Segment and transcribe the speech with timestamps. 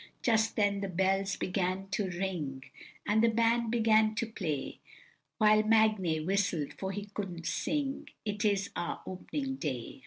[0.23, 2.63] Just then the bells began to ring,
[3.05, 4.79] And the band began to play,
[5.37, 9.99] While Magnay whistled, for he couldn't sing, "It is our op'ning day."